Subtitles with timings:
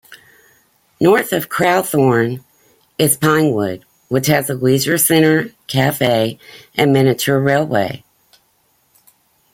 [0.99, 2.43] North of Crowthorne
[2.97, 6.39] is Pinewood which has a leisure centre, cafe
[6.73, 8.03] and miniature railway.